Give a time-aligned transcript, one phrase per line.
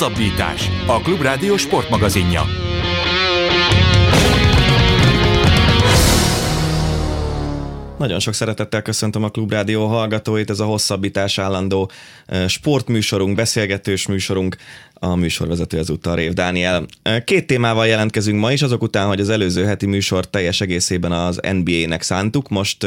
[0.00, 2.42] Hosszabbítás, a Klubrádió sportmagazinja.
[7.98, 11.90] Nagyon sok szeretettel köszöntöm a Klubrádió hallgatóit, ez a hosszabbítás állandó
[12.46, 14.56] sportműsorunk, beszélgetős műsorunk,
[14.94, 16.86] a műsorvezető ezúttal Rév Dániel.
[17.24, 21.40] Két témával jelentkezünk ma is, azok után, hogy az előző heti műsor teljes egészében az
[21.52, 22.48] NBA-nek szántuk.
[22.48, 22.86] Most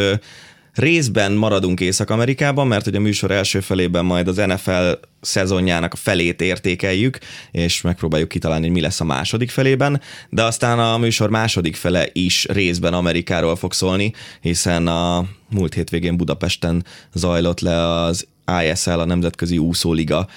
[0.73, 4.91] Részben maradunk Észak-Amerikában, mert hogy a műsor első felében majd az NFL
[5.21, 7.17] szezonjának a felét értékeljük,
[7.51, 12.07] és megpróbáljuk kitalálni, hogy mi lesz a második felében, de aztán a műsor második fele
[12.11, 18.27] is részben Amerikáról fog szólni, hiszen a múlt hétvégén Budapesten zajlott le az
[18.63, 20.27] ISL, a Nemzetközi Úszóliga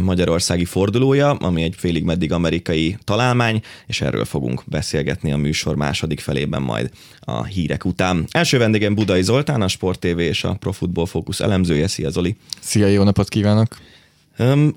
[0.00, 6.20] magyarországi fordulója, ami egy félig meddig amerikai találmány, és erről fogunk beszélgetni a műsor második
[6.20, 8.26] felében majd a hírek után.
[8.30, 11.86] Első vendégem Budai Zoltán, a Sport TV és a Pro Football Focus elemzője.
[11.86, 12.36] Szia Zoli!
[12.60, 13.76] Szia, jó napot kívánok!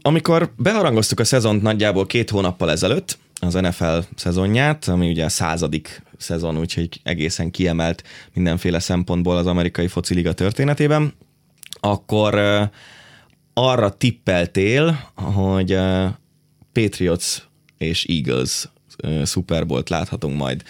[0.02, 6.02] Amikor beharangoztuk a szezont nagyjából két hónappal ezelőtt, az NFL szezonját, ami ugye a századik
[6.18, 11.14] szezon, úgyhogy egészen kiemelt mindenféle szempontból az amerikai fociliga történetében,
[11.92, 12.40] akkor
[13.54, 15.78] arra tippeltél, hogy
[16.74, 17.38] Patriots
[17.78, 18.70] és Eagles
[19.26, 20.64] Super Bowl-t láthatunk majd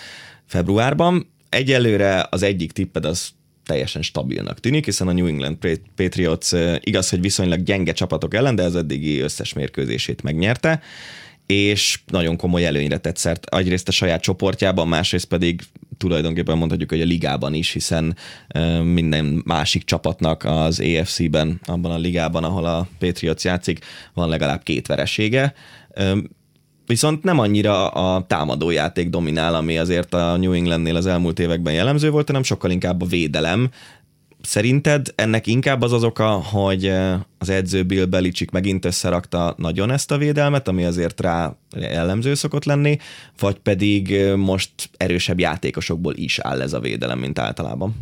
[0.46, 1.32] februárban.
[1.50, 3.30] Egyelőre az egyik tipped az
[3.66, 5.58] teljesen stabilnak tűnik, hiszen a New England
[5.96, 10.82] Patriots igaz, hogy viszonylag gyenge csapatok ellen, de az eddigi összes mérkőzését megnyerte
[11.48, 13.56] és nagyon komoly előnyre tett szert.
[13.56, 15.62] Egyrészt a saját csoportjában, másrészt pedig
[15.98, 18.16] tulajdonképpen mondhatjuk, hogy a ligában is, hiszen
[18.84, 24.88] minden másik csapatnak az AFC-ben, abban a ligában, ahol a Patriots játszik, van legalább két
[24.88, 25.54] veresége.
[26.86, 32.10] Viszont nem annyira a támadójáték dominál, ami azért a New Englandnél az elmúlt években jellemző
[32.10, 33.70] volt, hanem sokkal inkább a védelem,
[34.48, 39.92] Szerinted ennek inkább az az oka, hogy eh, az edző Bill Belichick megint összerakta nagyon
[39.92, 42.98] ezt a védelmet, ami azért rá jellemző szokott lenni,
[43.40, 47.96] vagy pedig eh, most erősebb játékosokból is áll ez a védelem, mint általában?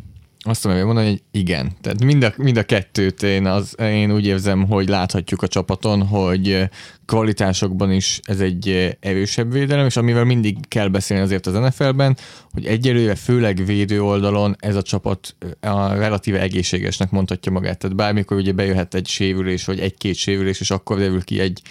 [0.48, 1.72] Azt tudom mondani, hogy igen.
[1.82, 6.06] Tehát mind a, mind a kettőt én, az, én úgy érzem, hogy láthatjuk a csapaton,
[6.06, 6.70] hogy
[7.06, 12.18] kvalitásokban is ez egy erősebb védelem, és amivel mindig kell beszélni azért az NFL-ben,
[12.52, 17.78] hogy egyelőre főleg védő oldalon ez a csapat a relatíve egészségesnek mondhatja magát.
[17.78, 21.62] Tehát bármikor ugye bejöhet egy sérülés, vagy egy-két sérülés, és akkor derül ki egy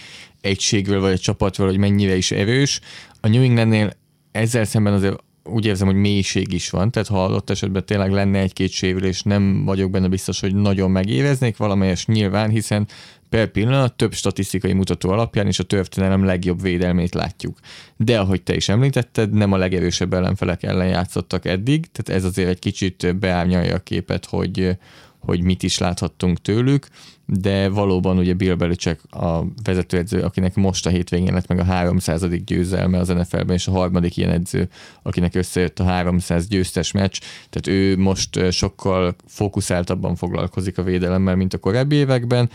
[0.41, 2.81] egységvel, vagy egy csapatval, hogy mennyire is erős.
[3.21, 3.93] A New Englandnél
[4.33, 8.39] ezzel szemben azért úgy érzem, hogy mélység is van, tehát ha adott esetben tényleg lenne
[8.39, 12.87] egy-két sérülés, nem vagyok benne biztos, hogy nagyon megéveznék valamelyes nyilván, hiszen
[13.29, 17.59] per pillanat több statisztikai mutató alapján is a történelem legjobb védelmét látjuk.
[17.97, 22.49] De ahogy te is említetted, nem a legerősebb ellenfelek ellen játszottak eddig, tehát ez azért
[22.49, 24.77] egy kicsit beárnyalja a képet, hogy,
[25.25, 26.89] hogy mit is láthattunk tőlük,
[27.27, 32.27] de valóban ugye Bill Belichick a vezetőedző, akinek most a hétvégén lett meg a 300.
[32.45, 34.69] győzelme az NFL-ben, és a harmadik ilyen edző,
[35.03, 37.19] akinek összejött a 300 győztes meccs,
[37.51, 42.51] tehát ő most sokkal fókuszáltabban foglalkozik a védelemmel, mint a korábbi években.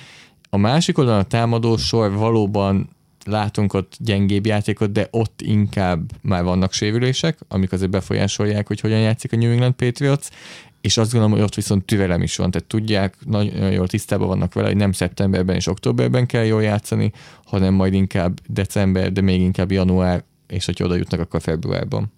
[0.49, 2.89] A másik oldalon a támadó sor valóban
[3.25, 8.99] látunk ott gyengébb játékot, de ott inkább már vannak sérülések, amik azért befolyásolják, hogy hogyan
[8.99, 10.29] játszik a New England Patriots,
[10.81, 14.53] és azt gondolom, hogy ott viszont türelem is van, tehát tudják, nagyon jól tisztában vannak
[14.53, 17.11] vele, hogy nem szeptemberben és októberben kell jól játszani,
[17.45, 22.11] hanem majd inkább december, de még inkább január, és hogyha oda jutnak, akkor februárban.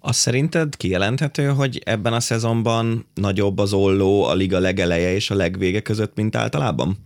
[0.00, 5.34] Azt szerinted kijelenthető, hogy ebben a szezonban nagyobb az olló a liga legeleje és a
[5.34, 6.96] legvége között, mint általában?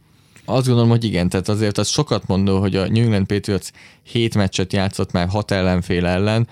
[0.45, 3.69] Azt gondolom, hogy igen, tehát azért az sokat mondó, hogy a New England Patriots
[4.03, 6.49] hét meccset játszott már hat ellenfél ellen,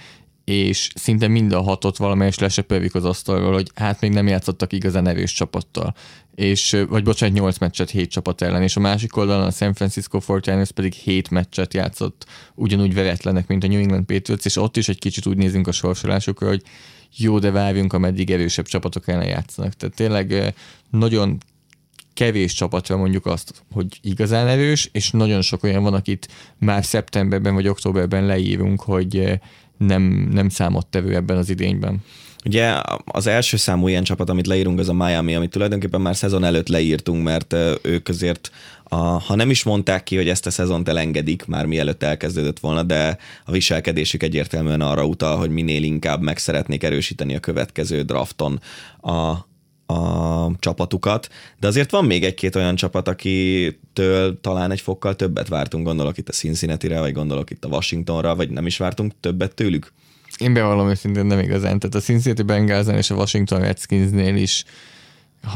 [0.49, 5.07] és szinte mind a hatot valamelyes lesöpövik az asztalról, hogy hát még nem játszottak igazán
[5.07, 5.95] erős csapattal.
[6.35, 10.19] És, vagy bocsánat, 8 meccset 7 csapat ellen, és a másik oldalon a San Francisco
[10.27, 14.89] 49ers pedig 7 meccset játszott ugyanúgy veretlenek, mint a New England Patriots, és ott is
[14.89, 16.63] egy kicsit úgy nézünk a sorsolásukra, hogy
[17.17, 19.73] jó, de várjunk, ameddig erősebb csapatok ellen játszanak.
[19.73, 20.55] Tehát tényleg
[20.91, 21.39] nagyon
[22.15, 26.29] kevés csapatra mondjuk azt, hogy igazán erős, és nagyon sok olyan van, akit
[26.59, 29.41] már szeptemberben vagy októberben leírunk, hogy
[29.79, 32.03] nem, nem számottevő ebben az idényben.
[32.45, 36.45] Ugye az első számú ilyen csapat, amit leírunk, az a Miami, amit tulajdonképpen már szezon
[36.45, 38.51] előtt leírtunk, mert ők azért,
[38.83, 42.83] a, ha nem is mondták ki, hogy ezt a szezont elengedik, már mielőtt elkezdődött volna,
[42.83, 48.61] de a viselkedésük egyértelműen arra utal, hogy minél inkább meg szeretnék erősíteni a következő drafton
[49.01, 49.47] a,
[49.91, 51.29] a csapatukat,
[51.61, 56.29] de azért van még egy-két olyan csapat, akitől talán egy fokkal többet vártunk, gondolok itt
[56.29, 59.93] a Cincinnati-re, vagy gondolok itt a Washingtonra, vagy nem is vártunk többet tőlük?
[60.39, 61.79] Én bevallom őszintén nem igazán.
[61.79, 64.65] Tehát a Cincinnati bengals és a Washington Redskinsnél is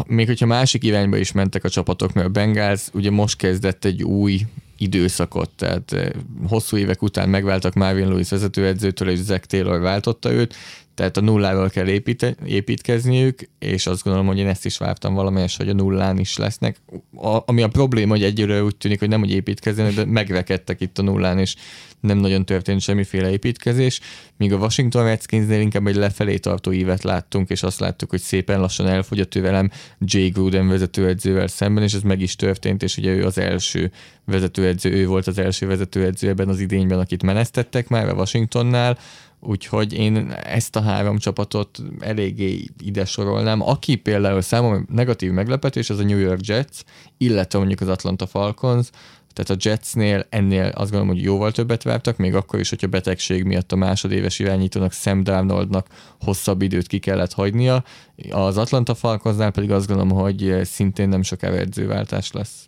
[0.06, 4.02] még hogyha másik irányba is mentek a csapatok, mert a Bengals ugye most kezdett egy
[4.02, 4.40] új
[4.79, 6.14] időszakot, tehát
[6.49, 10.55] hosszú évek után megváltak Marvin Lewis vezetőedzőtől, és Zach Taylor váltotta őt,
[10.94, 15.56] tehát a nulláról kell építe, építkezniük, és azt gondolom, hogy én ezt is vártam valamelyes,
[15.56, 16.81] hogy a nullán is lesznek.
[17.17, 20.99] A, ami a probléma, hogy egyőre úgy tűnik, hogy nem, hogy építkeznek, de megrekedtek itt
[20.99, 21.55] a nullán, és
[22.00, 24.00] nem nagyon történt semmiféle építkezés,
[24.37, 28.61] míg a Washington Redskinsnél inkább egy lefelé tartó ívet láttunk, és azt láttuk, hogy szépen
[28.61, 33.11] lassan elfogy a tővelem Jay Gruden vezetőedzővel szemben, és ez meg is történt, és ugye
[33.11, 33.91] ő az első
[34.25, 38.99] vezetőedző, ő volt az első vezetőedző ebben az idényben, akit menesztettek már a Washingtonnál,
[39.44, 43.61] Úgyhogy én ezt a három csapatot eléggé ide sorolnám.
[43.61, 46.81] Aki például számomra negatív meglepetés, az a New York Jets,
[47.19, 48.91] illetve mondjuk az Atlanta Falcons,
[49.33, 53.44] tehát a Jetsnél ennél azt gondolom, hogy jóval többet vártak, még akkor is, hogyha betegség
[53.44, 55.87] miatt a másodéves irányítónak Sam Darnoldnak
[56.21, 57.85] hosszabb időt ki kellett hagynia.
[58.31, 62.67] Az Atlanta Falconsnál pedig azt gondolom, hogy szintén nem sokára edzőváltás lesz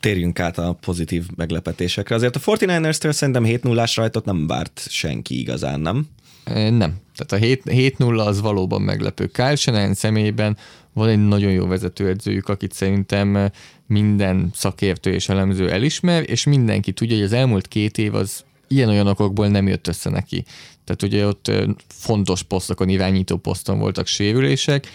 [0.00, 2.14] térjünk át a pozitív meglepetésekre.
[2.14, 6.08] Azért a 49ers-től szerintem 7-0-ás rajtot nem várt senki igazán, nem?
[6.54, 6.94] Nem.
[7.16, 7.36] Tehát a
[7.70, 9.26] 7-0 az valóban meglepő.
[9.26, 10.56] Kyle Shanahan személyében
[10.92, 13.50] van egy nagyon jó vezetőedzőjük, akit szerintem
[13.86, 19.06] minden szakértő és elemző elismer, és mindenki tudja, hogy az elmúlt két év az ilyen-olyan
[19.06, 20.44] okokból nem jött össze neki.
[20.84, 21.50] Tehát ugye ott
[21.88, 24.88] fontos posztokon, irányító poszton voltak sérülések,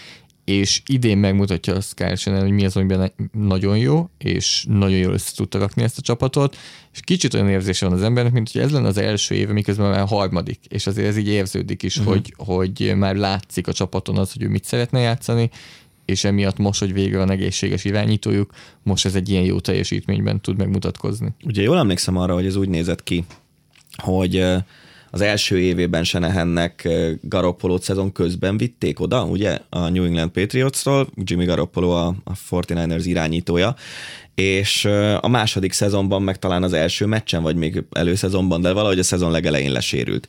[0.50, 5.32] és idén megmutatja azt Kársen, hogy mi az, amiben nagyon jó, és nagyon jól össze
[5.36, 6.58] tudta rakni ezt a csapatot,
[6.94, 9.90] és kicsit olyan érzése van az embernek, mint hogy ez lenne az első éve, miközben
[9.90, 12.14] már harmadik, és azért ez így érződik is, uh-huh.
[12.14, 15.50] hogy, hogy már látszik a csapaton az, hogy ő mit szeretne játszani,
[16.06, 18.52] és emiatt most, hogy végre van egészséges irányítójuk,
[18.84, 21.30] most ez egy ilyen jó teljesítményben tud megmutatkozni.
[21.44, 23.26] Ugye jól emlékszem arra, hogy ez úgy nézett ki,
[23.98, 24.46] hogy
[25.12, 26.88] az első évében Senehennek
[27.22, 33.02] Garoppolo szezon közben vitték oda, ugye, a New England Patriots-tól, Jimmy Garoppolo a, a 49ers
[33.04, 33.76] irányítója,
[34.36, 34.86] és
[35.20, 39.32] a második szezonban meg talán az első meccsen, vagy még előszezonban, de valahogy a szezon
[39.32, 40.28] legelején lesérült.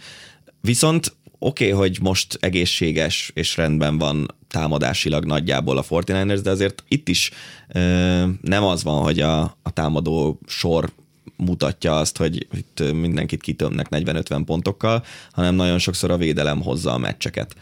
[0.60, 6.84] Viszont oké, okay, hogy most egészséges és rendben van támadásilag nagyjából a 49ers, de azért
[6.88, 7.30] itt is
[7.68, 10.90] ö, nem az van, hogy a, a támadó sor
[11.44, 16.98] mutatja azt, hogy itt mindenkit kitömnek 40-50 pontokkal, hanem nagyon sokszor a védelem hozza a
[16.98, 17.54] meccseket.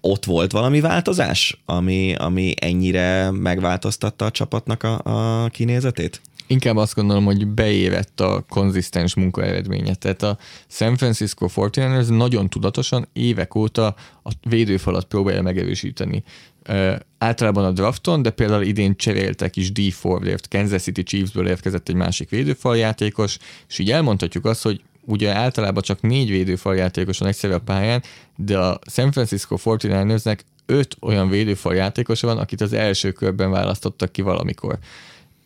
[0.00, 5.00] Ott volt valami változás, ami, ami ennyire megváltoztatta a csapatnak a,
[5.44, 6.20] a kinézetét?
[6.52, 9.94] Inkább azt gondolom, hogy beévett a konzisztens munka eredménye.
[9.94, 10.38] Tehát a
[10.68, 13.94] San Francisco 49ers nagyon tudatosan évek óta
[14.24, 16.22] a védőfalat próbálja megerősíteni
[17.18, 19.92] általában a drafton, de például idén cseréltek is D.
[19.92, 23.38] Fordért, Kansas City Chiefsből érkezett egy másik védőfaljátékos,
[23.68, 28.02] és így elmondhatjuk azt, hogy ugye általában csak négy védőfaljátékos van egyszerre a pályán,
[28.36, 34.22] de a San Francisco 49ersnek öt olyan védőfaljátékosa van, akit az első körben választottak ki
[34.22, 34.78] valamikor.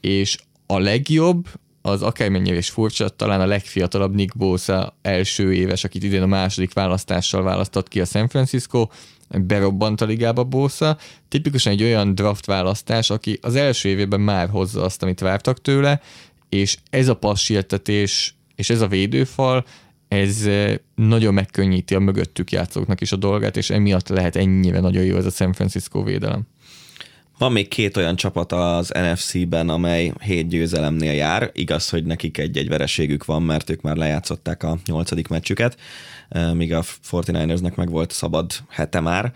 [0.01, 1.49] És a legjobb,
[1.83, 6.73] az akármennyire is furcsa, talán a legfiatalabb Nick Bosa első éves, akit idén a második
[6.73, 8.89] választással választott ki a San Francisco,
[9.29, 10.97] berobbant a ligába Bósza.
[11.29, 16.01] Tipikusan egy olyan draft választás, aki az első évében már hozza azt, amit vártak tőle,
[16.49, 19.65] és ez a passietetés és ez a védőfal,
[20.09, 25.05] ez eh, nagyon megkönnyíti a mögöttük játszóknak is a dolgát, és emiatt lehet ennyire nagyon
[25.05, 26.43] jó ez a San Francisco védelem.
[27.39, 31.51] Van még két olyan csapat az NFC-ben, amely hét győzelemnél jár.
[31.53, 35.79] Igaz, hogy nekik egy-egy vereségük van, mert ők már lejátszották a nyolcadik meccsüket,
[36.53, 39.33] míg a 49ersnek meg volt szabad hete már.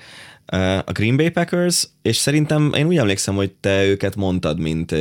[0.85, 4.95] A Green Bay Packers, és szerintem én úgy emlékszem, hogy te őket mondtad, mint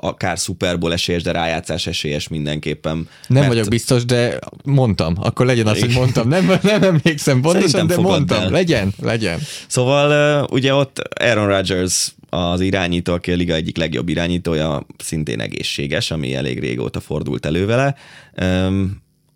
[0.00, 2.94] akár Super Bowl esélyes, de rájátszás esélyes mindenképpen.
[2.94, 3.46] Nem mert...
[3.46, 5.14] vagyok biztos, de mondtam.
[5.20, 6.28] Akkor legyen az, hogy mondtam.
[6.28, 8.42] Nem, nem emlékszem pontosan, de mondtam.
[8.42, 8.50] El.
[8.50, 9.38] Legyen, legyen.
[9.66, 16.10] Szóval ugye ott Aaron Rodgers az irányító, aki a liga egyik legjobb irányítója, szintén egészséges,
[16.10, 17.94] ami elég régóta fordult elő vele.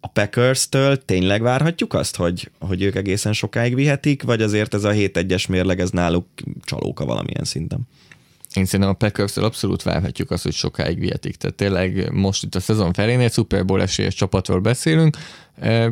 [0.00, 4.90] A Packers-től tényleg várhatjuk azt, hogy, hogy ők egészen sokáig vihetik, vagy azért ez a
[4.90, 6.26] 7-1-es mérleg, ez náluk
[6.64, 7.80] csalóka valamilyen szinten?
[8.56, 11.36] Én szerintem a packers abszolút várhatjuk azt, hogy sokáig vihetik.
[11.36, 15.16] Tehát tényleg most itt a szezon felénél Super Bowl esélyes csapatról beszélünk.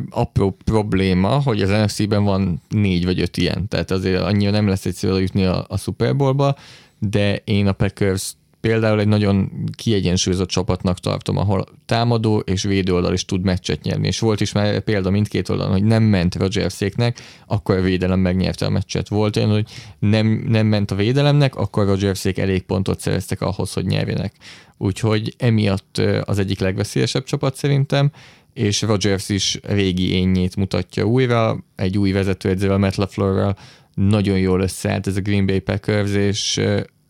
[0.09, 4.85] Apró probléma, hogy az NFC-ben van négy vagy öt ilyen, tehát azért annyira nem lesz
[4.85, 6.55] egyszerű jutni a, a Super Bowl-ba,
[6.99, 13.13] de én a Packers például egy nagyon kiegyensúlyozott csapatnak tartom, ahol támadó és védő oldal
[13.13, 14.07] is tud meccset nyerni.
[14.07, 18.65] És volt is már példa mindkét oldalon, hogy nem ment Rodgerszéknek, akkor a védelem megnyerte
[18.65, 19.07] a meccset.
[19.07, 23.85] Volt olyan, hogy nem, nem ment a védelemnek, akkor Rodgerszék elég pontot szereztek ahhoz, hogy
[23.85, 24.33] nyerjenek.
[24.77, 28.11] Úgyhogy emiatt az egyik legveszélyesebb csapat szerintem,
[28.53, 33.55] és Rodgers is régi énjét mutatja újra, egy új vezetőedzővel, Matt LaFleur-ral,
[33.93, 36.61] nagyon jól összeállt ez a Green Bay Packers, és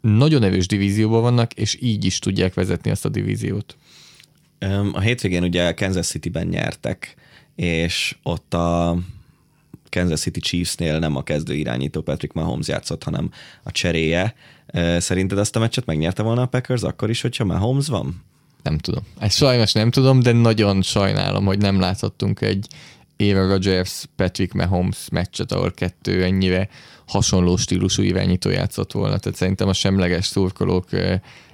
[0.03, 3.77] nagyon erős divízióban vannak, és így is tudják vezetni azt a divíziót.
[4.93, 7.15] A hétvégén ugye Kansas City-ben nyertek,
[7.55, 8.97] és ott a
[9.89, 13.31] Kansas City Chiefsnél nem a kezdő irányító Patrick Mahomes játszott, hanem
[13.63, 14.35] a cseréje.
[14.97, 18.23] Szerinted ezt a meccset megnyerte volna a Packers akkor is, hogyha Mahomes van?
[18.63, 19.03] Nem tudom.
[19.19, 22.67] Ezt sajnos nem tudom, de nagyon sajnálom, hogy nem láthattunk egy
[23.29, 26.69] Aaron Rodgers, Patrick Mahomes meccset, ahol kettő ennyire
[27.07, 29.17] hasonló stílusú irányító játszott volna.
[29.17, 30.87] Tehát szerintem a semleges szurkolók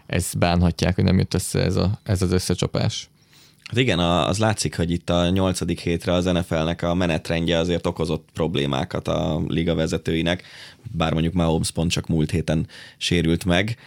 [0.05, 3.09] ezt bánhatják, hogy nem jött össze ez, a, ez az összecsapás.
[3.69, 8.29] Hát igen, az látszik, hogy itt a nyolcadik hétre az NFL-nek a menetrendje azért okozott
[8.33, 10.43] problémákat a liga vezetőinek,
[10.91, 13.77] bár mondjuk Mahomes pont csak múlt héten sérült meg.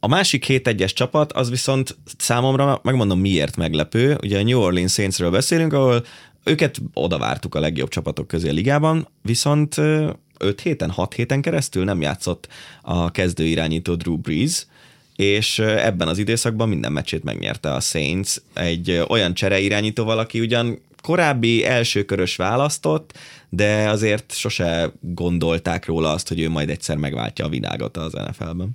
[0.00, 4.92] A másik két egyes csapat, az viszont számomra, megmondom miért meglepő, ugye a New Orleans
[4.92, 6.04] Saintsről beszélünk, ahol
[6.44, 9.76] őket oda vártuk a legjobb csapatok közé a ligában, viszont
[10.38, 12.48] 5 héten, 6 héten keresztül nem játszott
[12.82, 14.66] a kezdő irányító Drew Brees,
[15.16, 21.64] és ebben az időszakban minden meccsét megnyerte a Saints egy olyan csereirányítóval, aki ugyan korábbi
[21.64, 23.18] elsőkörös választott,
[23.48, 28.70] de azért sose gondolták róla azt, hogy ő majd egyszer megváltja a világot az NFL-ben.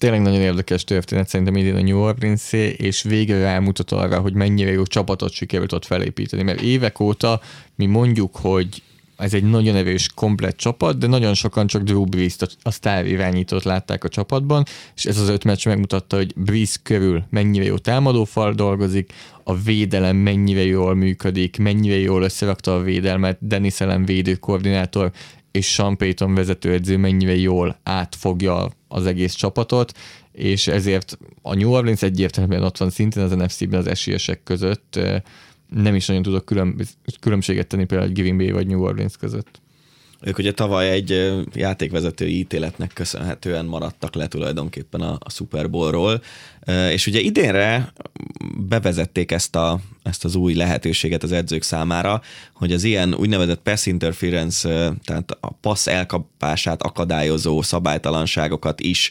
[0.00, 4.70] Tényleg nagyon érdekes történet szerintem idén a New orleans és végre rámutat arra, hogy mennyire
[4.70, 7.40] jó csapatot sikerült ott felépíteni, mert évek óta
[7.74, 8.82] mi mondjuk, hogy
[9.16, 13.64] ez egy nagyon erős, komplet csapat, de nagyon sokan csak Drew brees a sztár irányítót
[13.64, 14.64] látták a csapatban,
[14.96, 19.12] és ez az öt meccs megmutatta, hogy Brees körül mennyire jó támadófal dolgozik,
[19.44, 25.10] a védelem mennyire jól működik, mennyire jól összerakta a védelmet, Dennis Ellen védőkoordinátor
[25.50, 29.92] és Sean Payton vezetőedző mennyire jól átfogja az egész csapatot,
[30.32, 35.00] és ezért a New Orleans egyértelműen ott van szintén az NFC-ben az esélyesek között,
[35.68, 36.80] nem is nagyon tudok külön,
[37.20, 39.60] különbséget tenni például Giving Bay vagy New Orleans között.
[40.22, 46.22] Ők ugye tavaly egy játékvezetői ítéletnek köszönhetően maradtak le tulajdonképpen a, a Super Bowlról,
[46.90, 47.92] és ugye idénre
[48.68, 52.20] bevezették ezt, a, ezt az új lehetőséget az edzők számára,
[52.54, 59.10] hogy az ilyen úgynevezett pass interference, tehát a passz elkapását akadályozó szabálytalanságokat is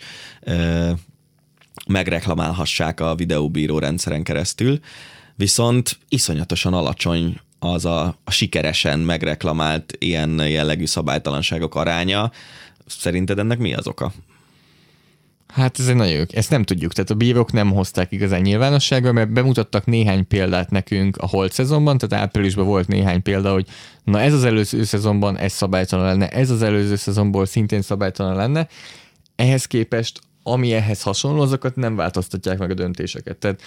[1.88, 4.80] megreklamálhassák a videóbíró rendszeren keresztül.
[5.36, 12.32] Viszont iszonyatosan alacsony az a, a sikeresen megreklamált ilyen jellegű szabálytalanságok aránya.
[12.86, 14.12] Szerinted ennek mi az oka?
[15.54, 16.24] Hát ez egy nagyon jó.
[16.32, 16.94] Ezt nem tudjuk.
[16.94, 21.98] Tehát a bírók nem hozták igazán nyilvánosságra, mert bemutattak néhány példát nekünk a holt szezonban,
[21.98, 23.68] tehát áprilisban volt néhány példa, hogy
[24.04, 28.68] na ez az előző szezonban ez szabálytalan lenne, ez az előző szezonból szintén szabálytalan lenne.
[29.36, 33.38] Ehhez képest, ami ehhez hasonló, azokat nem változtatják meg a döntéseket.
[33.38, 33.62] Tehát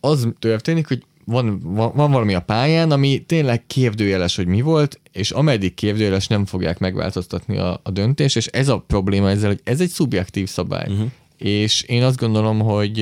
[0.00, 5.00] az történik, hogy van, van, van valami a pályán, ami tényleg kérdőjeles, hogy mi volt,
[5.12, 9.60] és ameddig kérdőjeles nem fogják megváltoztatni a, a döntés, és ez a probléma ezzel, hogy
[9.64, 10.86] ez egy szubjektív szabály.
[10.88, 11.10] Uh-huh.
[11.38, 12.94] És én azt gondolom, hogy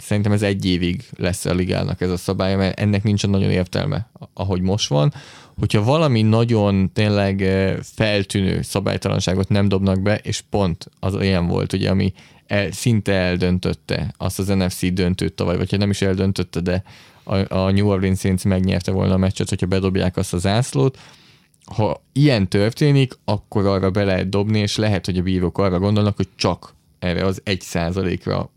[0.00, 4.10] szerintem ez egy évig lesz a ligának ez a szabály, mert ennek nincsen nagyon értelme,
[4.34, 5.12] ahogy most van.
[5.58, 7.40] Hogyha valami nagyon tényleg
[7.82, 12.12] feltűnő szabálytalanságot nem dobnak be, és pont az ilyen volt, ugye, ami
[12.46, 16.82] el, szinte eldöntötte azt az NFC döntőt tavaly, vagy ha nem is eldöntötte, de
[17.30, 20.98] a, a New Orleans Saints megnyerte volna a meccset, hogyha bedobják azt az zászlót.
[21.74, 26.16] Ha ilyen történik, akkor arra be lehet dobni, és lehet, hogy a bírók arra gondolnak,
[26.16, 28.50] hogy csak erre az egy százalékra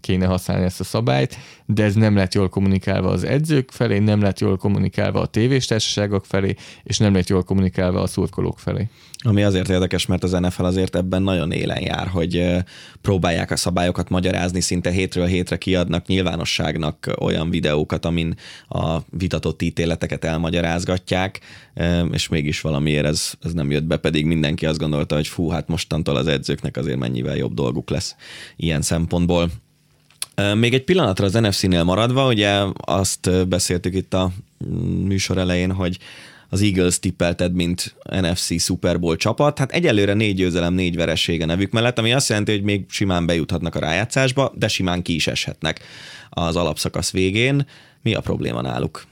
[0.00, 4.20] kéne használni ezt a szabályt, de ez nem lett jól kommunikálva az edzők felé, nem
[4.20, 8.88] lett jól kommunikálva a tévés társaságok felé, és nem lett jól kommunikálva a szurkolók felé.
[9.22, 12.56] Ami azért érdekes, mert az NFL azért ebben nagyon élen jár, hogy
[13.02, 18.34] próbálják a szabályokat magyarázni, szinte hétről hétre kiadnak nyilvánosságnak olyan videókat, amin
[18.68, 21.40] a vitatott ítéleteket elmagyarázgatják,
[22.12, 25.68] és mégis valamiért ez, ez nem jött be, pedig mindenki azt gondolta, hogy fú, hát
[25.68, 28.16] mostantól az edzőknek azért mennyivel jobb dolguk lesz
[28.56, 29.50] ilyen szempontból.
[30.54, 34.32] Még egy pillanatra az NFC-nél maradva, ugye azt beszéltük itt a
[35.04, 35.98] műsor elején, hogy
[36.50, 39.58] az Eagles tippelted, mint NFC Super Bowl csapat.
[39.58, 43.74] Hát egyelőre négy győzelem, négy veresége nevük mellett, ami azt jelenti, hogy még simán bejuthatnak
[43.74, 45.80] a rájátszásba, de simán ki is eshetnek
[46.30, 47.66] az alapszakasz végén.
[48.02, 49.04] Mi a probléma náluk?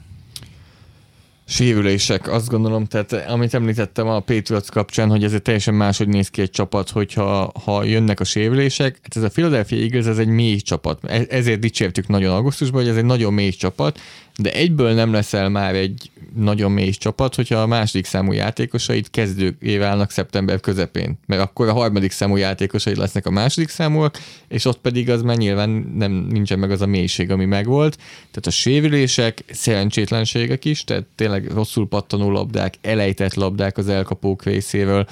[1.51, 6.27] Sérülések, azt gondolom, tehát amit említettem a Patriots kapcsán, hogy ez egy teljesen máshogy néz
[6.27, 8.99] ki egy csapat, hogyha ha jönnek a sérülések.
[9.01, 10.99] Hát ez a Philadelphia Eagles, ez egy mély csapat.
[11.03, 13.99] E- ezért dicsértük nagyon augusztusban, hogy ez egy nagyon mély csapat,
[14.39, 19.77] de egyből nem leszel már egy nagyon mély csapat, hogyha a második számú játékosaid kezdőké
[19.77, 24.17] válnak szeptember közepén, mert akkor a harmadik számú játékosaid lesznek a második számúak,
[24.47, 27.95] és ott pedig az már nyilván nem, nincsen meg az a mélység, ami megvolt.
[28.17, 35.07] Tehát a sérülések, szerencsétlenségek is, tehát tényleg rosszul pattanó labdák, elejtett labdák az elkapók részéről,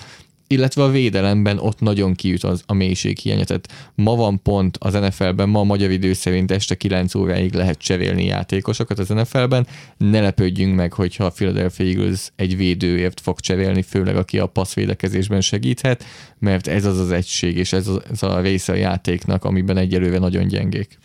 [0.47, 3.43] illetve a védelemben ott nagyon kiüt az, a mélység hiánya.
[3.43, 7.77] Tehát ma van pont az NFL-ben, ma a magyar idő szerint este 9 óráig lehet
[7.77, 9.67] cserélni játékosokat az NFL-ben.
[9.97, 15.41] Ne lepődjünk meg, hogyha a Philadelphia Eagles egy védőért fog cserélni, főleg aki a passzvédekezésben
[15.41, 16.03] segíthet,
[16.39, 20.17] mert ez az az egység, és ez a, ez a része a játéknak, amiben egyelőre
[20.17, 20.97] nagyon gyengék.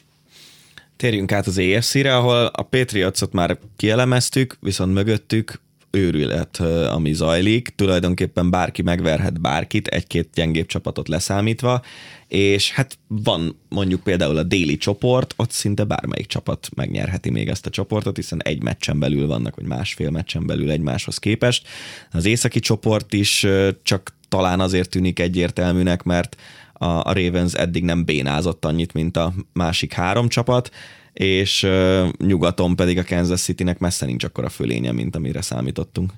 [0.96, 5.60] Térjünk át az EFC-re, ahol a Patriotsot már kielemeztük, viszont mögöttük
[5.94, 6.56] őrület,
[6.90, 7.68] ami zajlik.
[7.76, 11.82] Tulajdonképpen bárki megverhet bárkit, egy-két gyengébb csapatot leszámítva,
[12.28, 17.66] és hát van mondjuk például a déli csoport, ott szinte bármelyik csapat megnyerheti még ezt
[17.66, 21.68] a csoportot, hiszen egy meccsen belül vannak, vagy másfél meccsen belül egymáshoz képest.
[22.10, 23.46] Az északi csoport is
[23.82, 26.36] csak talán azért tűnik egyértelműnek, mert
[26.72, 30.70] a Ravens eddig nem bénázott annyit, mint a másik három csapat,
[31.12, 36.12] és uh, nyugaton pedig a Kansas Citynek messze nincs akkora fölénye, mint amire számítottunk.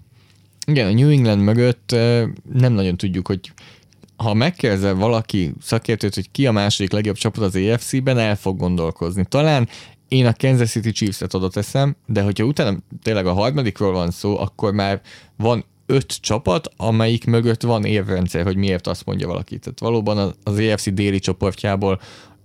[0.67, 2.23] Igen, a New England mögött uh,
[2.53, 3.53] nem nagyon tudjuk, hogy
[4.17, 9.25] ha megkérdezel valaki szakértőt, hogy ki a második legjobb csapat az AFC-ben, el fog gondolkozni.
[9.29, 9.69] Talán
[10.09, 14.39] én a Kansas City Chiefs-et oda teszem, de hogyha utána tényleg a harmadikról van szó,
[14.39, 15.01] akkor már
[15.37, 19.59] van öt csapat, amelyik mögött van évrendszer, hogy miért azt mondja valaki.
[19.59, 22.01] Tehát valóban az AFC déli csoportjából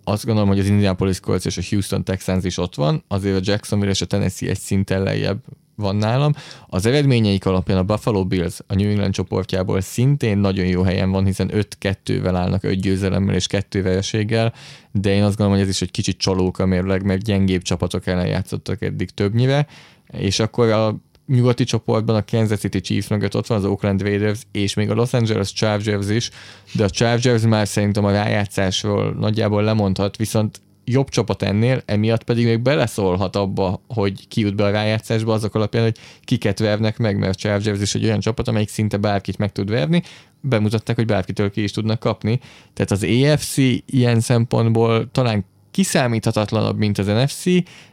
[0.10, 3.52] azt gondolom, hogy az Indianapolis Colts és a Houston Texans is ott van, azért a
[3.52, 5.40] Jacksonville és a Tennessee egy szinten lejjebb
[5.76, 6.34] van nálam.
[6.68, 11.26] Az eredményeik alapján a Buffalo Bills a New England csoportjából szintén nagyon jó helyen van,
[11.26, 14.54] hiszen 5-2-vel állnak, 5 győzelemmel és 2 vereséggel,
[14.92, 18.28] de én azt gondolom, hogy ez is egy kicsit csalóka mérleg, mert gyengébb csapatok ellen
[18.28, 19.68] játszottak eddig többnyire,
[20.08, 20.96] és akkor a
[21.30, 24.94] nyugati csoportban a Kansas City Chiefs mögött ott van az Oakland Raiders, és még a
[24.94, 26.30] Los Angeles Chargers is,
[26.74, 32.46] de a Chargers már szerintem a rájátszásról nagyjából lemondhat, viszont jobb csapat ennél, emiatt pedig
[32.46, 37.18] még beleszólhat abba, hogy ki jut be a rájátszásba azok alapján, hogy kiket vernek meg,
[37.18, 40.04] mert a Chargers is egy olyan csapat, amelyik szinte bárkit meg tud verni,
[40.42, 42.40] bemutatták, hogy bárkitől ki is tudnak kapni.
[42.74, 47.44] Tehát az AFC ilyen szempontból talán kiszámíthatatlanabb, mint az NFC,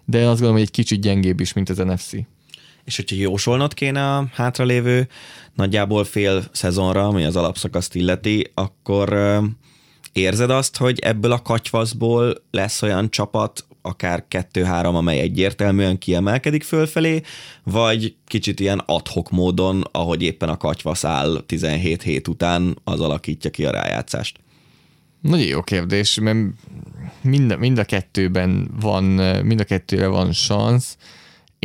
[0.04, 2.10] de azt gondolom, hogy egy kicsit gyengébb is, mint az NFC
[2.86, 5.08] és hogyha jósolnod kéne a hátralévő
[5.54, 9.18] nagyjából fél szezonra, ami az alapszakaszt illeti, akkor
[10.12, 17.22] érzed azt, hogy ebből a katyvaszból lesz olyan csapat, akár kettő-három, amely egyértelműen kiemelkedik fölfelé,
[17.62, 23.50] vagy kicsit ilyen adhok módon, ahogy éppen a katyvasz áll 17 hét után, az alakítja
[23.50, 24.38] ki a rájátszást?
[25.20, 26.38] Nagyon jó kérdés, mert
[27.20, 29.02] mind, mind a kettőben van,
[29.44, 30.96] mind a kettőre van szansz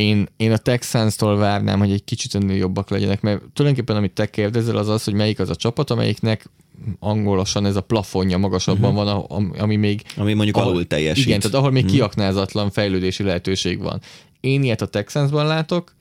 [0.02, 4.30] én, én a Texans-tól várnám, hogy egy kicsit ennél jobbak legyenek, mert tulajdonképpen amit te
[4.30, 6.50] kérdezel, az az, hogy melyik az a csapat, amelyiknek
[6.98, 9.26] angolosan ez a plafonja magasabban uh-huh.
[9.28, 10.02] van, ami még...
[10.16, 11.26] Ami mondjuk ahol, alul teljesít.
[11.26, 11.98] Igen, tehát ahol még uh-huh.
[11.98, 14.00] kiaknázatlan fejlődési lehetőség van.
[14.40, 15.94] Én ilyet a Texansban látok,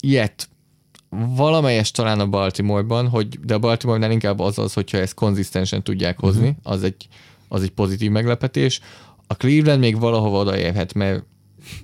[0.00, 0.48] ilyet
[1.36, 6.18] valamelyes talán a Baltimore-ban, hogy, de a Baltimore-nál inkább az az, hogyha ezt konzisztensen tudják
[6.18, 6.72] hozni, uh-huh.
[6.72, 7.08] az, egy,
[7.48, 8.80] az egy pozitív meglepetés.
[9.26, 11.24] A Cleveland még valahova odaérhet, mert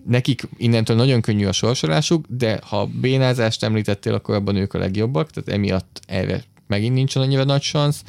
[0.06, 5.30] nekik innentől nagyon könnyű a sorsolásuk, de ha bénázást említettél, akkor abban ők a legjobbak,
[5.30, 8.02] tehát emiatt erre megint nincsen annyira nagy szansz,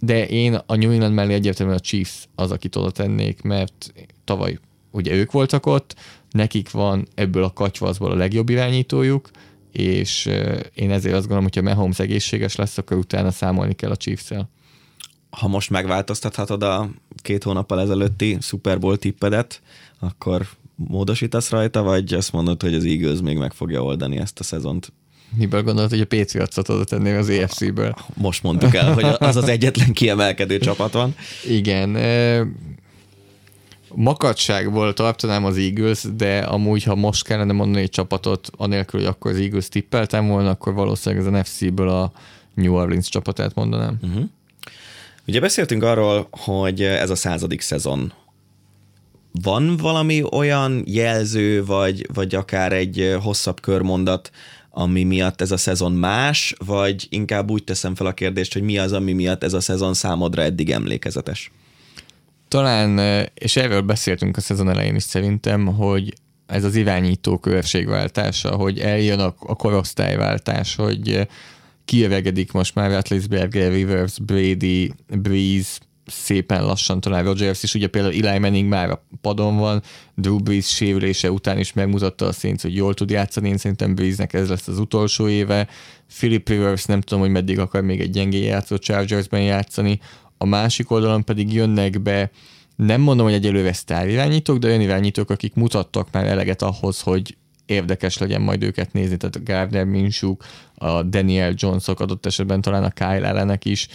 [0.00, 3.92] de én a New England mellé egyértelműen a Chiefs az, akit oda tennék, mert
[4.24, 4.58] tavaly
[4.90, 5.94] ugye ők voltak ott,
[6.30, 9.30] nekik van ebből a katyvaszból a legjobb irányítójuk,
[9.72, 10.26] és
[10.74, 14.50] én ezért azt gondolom, hogyha Mahomes egészséges lesz, akkor utána számolni kell a Chiefs-el.
[15.30, 19.62] Ha most megváltoztathatod a két hónappal ezelőtti Super Bowl tippedet,
[19.98, 20.46] akkor
[20.86, 24.92] módosítasz rajta, vagy azt mondod, hogy az Eagles még meg fogja oldani ezt a szezont?
[25.36, 27.94] Miből gondolod, hogy a Patriots-ot oda tennék az EFC-ből?
[28.14, 31.14] Most mondtuk el, hogy az az egyetlen kiemelkedő csapat van.
[31.48, 31.96] Igen.
[33.94, 39.30] Makadságból tartanám az Eagles, de amúgy, ha most kellene mondani egy csapatot, anélkül, hogy akkor
[39.30, 42.12] az Eagles tippeltem volna, akkor valószínűleg az NFC-ből a
[42.54, 43.98] New Orleans csapatát mondanám.
[44.02, 44.24] Uh-huh.
[45.26, 48.12] Ugye beszéltünk arról, hogy ez a századik szezon
[49.42, 54.30] van valami olyan jelző, vagy, vagy akár egy hosszabb körmondat,
[54.70, 58.78] ami miatt ez a szezon más, vagy inkább úgy teszem fel a kérdést, hogy mi
[58.78, 61.52] az, ami miatt ez a szezon számodra eddig emlékezetes?
[62.48, 62.98] Talán,
[63.34, 66.14] és erről beszéltünk a szezon elején is szerintem, hogy
[66.46, 71.28] ez az irányító körségváltása, hogy eljön a, a korosztályváltás, hogy
[71.84, 75.78] kiövegedik most már Ratlisberger, Rivers, Brady, Breeze,
[76.10, 79.82] szépen lassan talán Rodgers is, ugye például Eli Manning már a padon van,
[80.14, 84.32] Drew Brees sérülése után is megmutatta a szint, hogy jól tud játszani, én szerintem Breesnek
[84.32, 85.68] ez lesz az utolsó éve,
[86.16, 90.00] Philip Rivers nem tudom, hogy meddig akar még egy gyengé játszó Chargersben játszani,
[90.38, 92.30] a másik oldalon pedig jönnek be
[92.76, 97.36] nem mondom, hogy egyelőre sztár irányítók, de olyan irányítók, akik mutattak már eleget ahhoz, hogy
[97.68, 100.36] érdekes legyen majd őket nézni, tehát a Gardner Minshew,
[100.74, 103.88] a Daniel Jonesok adott esetben talán a Kyle ellenek is,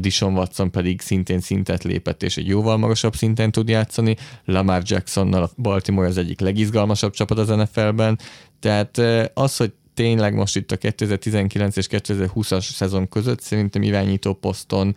[0.00, 4.16] Dishon Watson pedig szintén szintet lépett, és egy jóval magasabb szinten tud játszani.
[4.44, 8.18] Lamar Jacksonnal a Baltimore az egyik legizgalmasabb csapat az NFL-ben,
[8.60, 8.98] tehát
[9.34, 14.96] az, hogy tényleg most itt a 2019 és 2020-as szezon között szerintem irányító poszton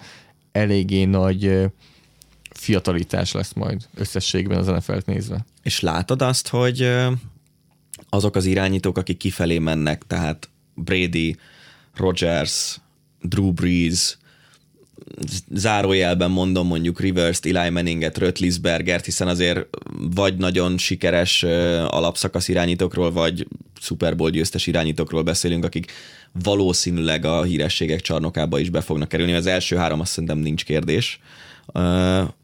[0.51, 1.71] eléggé nagy
[2.51, 5.45] fiatalítás lesz majd összességben az NFL-t nézve.
[5.63, 6.91] És látod azt, hogy
[8.15, 11.35] azok az irányítók, akik kifelé mennek, tehát Brady,
[11.95, 12.77] Rogers,
[13.21, 14.17] Drew Brees,
[15.51, 19.67] zárójelben mondom mondjuk Rivers-t, Eli Manninget, Rötlisbergert, hiszen azért
[20.15, 21.43] vagy nagyon sikeres
[21.87, 23.47] alapszakasz irányítókról, vagy
[23.79, 25.91] Super Bowl győztes irányítókról beszélünk, akik
[26.43, 29.33] valószínűleg a hírességek csarnokába is be fognak kerülni.
[29.33, 31.19] Az első három azt szerintem nincs kérdés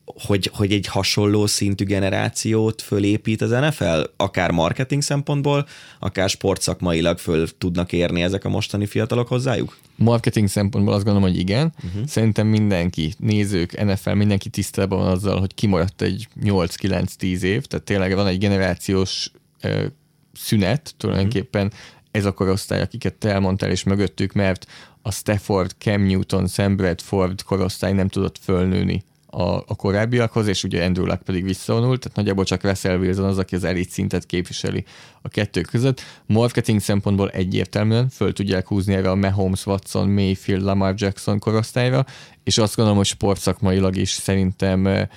[0.05, 5.67] hogy, hogy egy hasonló szintű generációt fölépít az NFL, akár marketing szempontból,
[5.99, 9.77] akár sportszakmailag föl tudnak érni ezek a mostani fiatalok hozzájuk?
[9.95, 11.73] Marketing szempontból azt gondolom, hogy igen.
[11.86, 12.05] Uh-huh.
[12.05, 18.15] Szerintem mindenki, nézők, NFL, mindenki tisztában van azzal, hogy kimaradt egy 8-9-10 év, tehát tényleg
[18.15, 19.31] van egy generációs
[19.62, 19.86] ö,
[20.34, 21.81] szünet tulajdonképpen uh-huh.
[22.12, 24.67] ez a korosztály, akiket te elmondtál, és mögöttük, mert
[25.01, 30.85] a Stafford, Cam Newton, Sam Bradford korosztály nem tudott fölnőni a, a korábbiakhoz, és ugye
[30.85, 34.83] Andrew Luck pedig visszavonult, tehát nagyjából csak Russell Wilson az, aki az elit szintet képviseli
[35.21, 36.01] a kettő között.
[36.25, 42.05] Marketing szempontból egyértelműen föl tudják húzni erre a Mahomes, Watson, Mayfield, Lamar Jackson korosztályra,
[42.43, 45.07] és azt gondolom, hogy sportszakmailag is szerintem eh,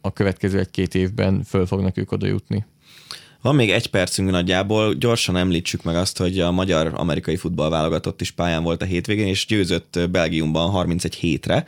[0.00, 2.64] a következő egy-két évben föl fognak ők oda jutni.
[3.42, 8.62] Van még egy percünk nagyjából, gyorsan említsük meg azt, hogy a magyar-amerikai futballválogatott is pályán
[8.62, 11.64] volt a hétvégén, és győzött Belgiumban 31 hétre.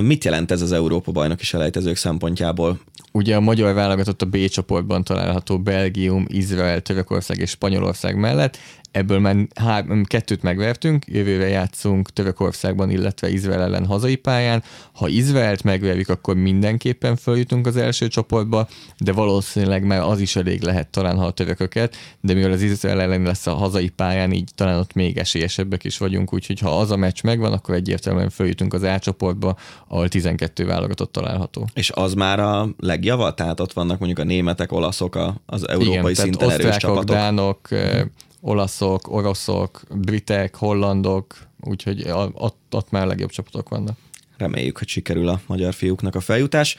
[0.00, 2.80] Mit jelent ez az Európa bajnoki selejtezők szempontjából?
[3.12, 8.58] Ugye a magyar válogatott a B csoportban található Belgium, Izrael, Törökország és Spanyolország mellett
[8.92, 14.62] ebből már hár, kettőt megvertünk, jövőre játszunk Törökországban, illetve Izrael ellen hazai pályán.
[14.92, 20.62] Ha Izraelt megverjük, akkor mindenképpen följutunk az első csoportba, de valószínűleg már az is elég
[20.62, 24.50] lehet talán, ha a törököket, de mivel az Izrael ellen lesz a hazai pályán, így
[24.54, 28.74] talán ott még esélyesebbek is vagyunk, úgyhogy ha az a meccs megvan, akkor egyértelműen följutunk
[28.74, 29.56] az A csoportba,
[29.88, 31.68] ahol 12 válogatott található.
[31.74, 33.34] És az már a legjava?
[33.34, 37.16] Tehát ott vannak mondjuk a németek, olaszok, az európai Igen, szinten erős csapatok.
[37.16, 37.68] dánok,
[38.42, 43.96] olaszok, oroszok, britek, hollandok, úgyhogy ott, ott már legjobb csapatok vannak.
[44.36, 46.76] Reméljük, hogy sikerül a magyar fiúknak a feljutás.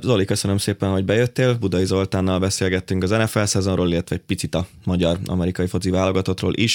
[0.00, 1.54] Zoli, köszönöm szépen, hogy bejöttél.
[1.54, 6.74] Budai Zoltánnal beszélgettünk az NFL szezonról, illetve egy picit a magyar-amerikai foci válogatottról is.